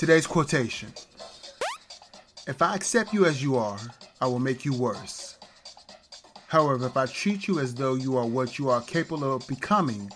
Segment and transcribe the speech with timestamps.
[0.00, 0.90] Today's quotation
[2.46, 3.78] If I accept you as you are,
[4.18, 5.36] I will make you worse.
[6.46, 10.10] However, if I treat you as though you are what you are capable of becoming,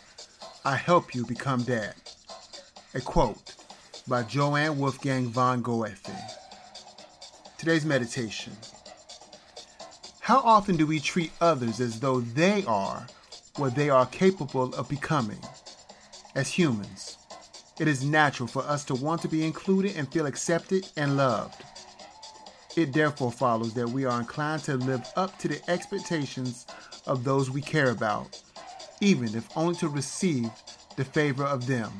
[0.64, 1.96] I help you become that.
[2.94, 3.56] A quote
[4.08, 6.16] by Johann Wolfgang von Goethe.
[7.58, 8.54] Today's meditation.
[10.20, 13.06] How often do we treat others as though they are
[13.56, 15.44] what they are capable of becoming?
[16.34, 17.18] As humans,
[17.78, 21.62] it is natural for us to want to be included and feel accepted and loved.
[22.76, 26.66] It therefore follows that we are inclined to live up to the expectations
[27.06, 28.40] of those we care about,
[29.00, 30.50] even if only to receive
[30.96, 31.90] the favor of them.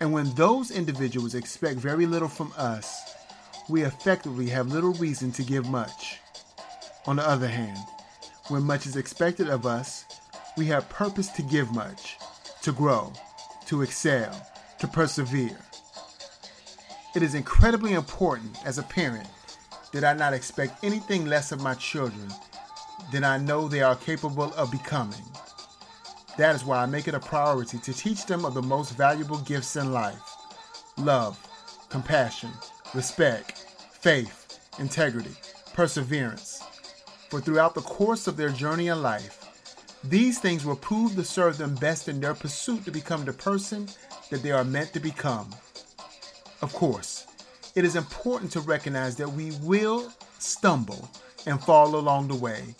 [0.00, 3.14] And when those individuals expect very little from us,
[3.68, 6.18] we effectively have little reason to give much.
[7.06, 7.78] On the other hand,
[8.48, 10.04] when much is expected of us,
[10.56, 12.18] we have purpose to give much,
[12.62, 13.12] to grow,
[13.70, 14.34] to excel,
[14.80, 15.56] to persevere.
[17.14, 19.28] It is incredibly important as a parent
[19.92, 22.32] that I not expect anything less of my children
[23.12, 25.22] than I know they are capable of becoming.
[26.36, 29.38] That is why I make it a priority to teach them of the most valuable
[29.38, 30.20] gifts in life
[30.96, 31.38] love,
[31.90, 32.50] compassion,
[32.92, 35.36] respect, faith, integrity,
[35.74, 36.60] perseverance.
[37.28, 39.39] For throughout the course of their journey in life,
[40.04, 43.88] these things will prove to serve them best in their pursuit to become the person
[44.30, 45.50] that they are meant to become.
[46.62, 47.26] Of course,
[47.74, 51.08] it is important to recognize that we will stumble
[51.46, 52.74] and fall along the way.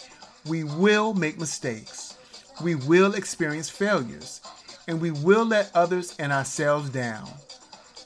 [0.46, 2.16] We will make mistakes.
[2.62, 4.40] We will experience failures.
[4.88, 7.28] And we will let others and ourselves down.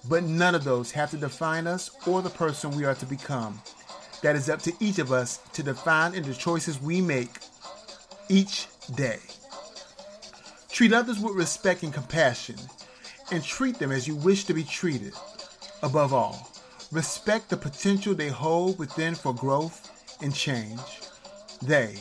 [0.09, 3.61] But none of those have to define us or the person we are to become.
[4.23, 7.31] That is up to each of us to define in the choices we make
[8.29, 9.19] each day.
[10.71, 12.57] Treat others with respect and compassion,
[13.31, 15.15] and treat them as you wish to be treated.
[15.83, 16.51] Above all,
[16.91, 19.91] respect the potential they hold within for growth
[20.23, 20.81] and change.
[21.63, 21.97] They,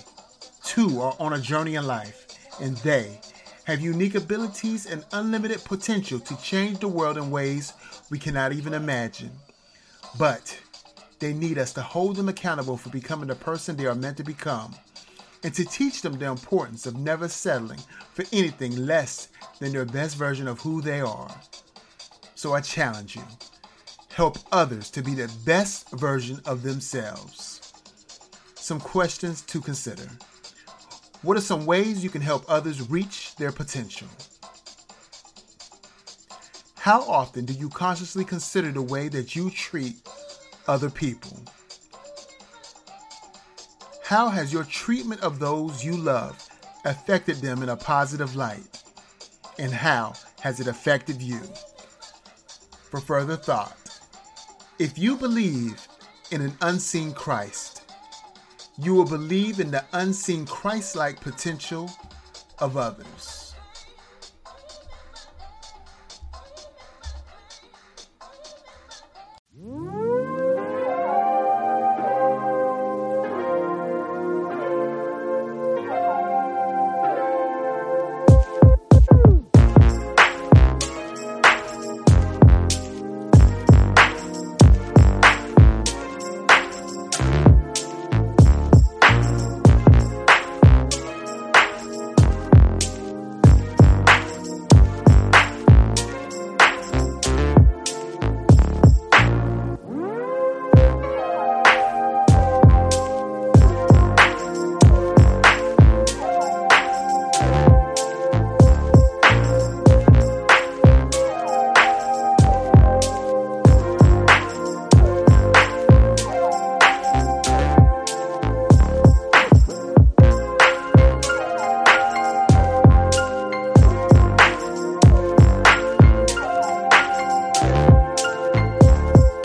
[0.63, 2.27] too, are on a journey in life,
[2.61, 3.19] and they
[3.65, 7.73] have unique abilities and unlimited potential to change the world in ways
[8.09, 9.31] we cannot even imagine.
[10.17, 10.59] But
[11.19, 14.23] they need us to hold them accountable for becoming the person they are meant to
[14.23, 14.75] become
[15.43, 17.79] and to teach them the importance of never settling
[18.13, 19.27] for anything less
[19.59, 21.33] than their best version of who they are.
[22.35, 23.23] So I challenge you
[24.13, 27.73] help others to be the best version of themselves.
[28.53, 30.07] Some questions to consider.
[31.23, 34.07] What are some ways you can help others reach their potential?
[36.77, 39.95] How often do you consciously consider the way that you treat
[40.67, 41.39] other people?
[44.13, 46.47] How has your treatment of those you love
[46.85, 48.83] affected them in a positive light?
[49.57, 51.41] And how has it affected you?
[52.91, 53.75] For further thought,
[54.77, 55.87] if you believe
[56.29, 57.91] in an unseen Christ,
[58.77, 61.89] you will believe in the unseen Christ like potential
[62.59, 63.42] of others.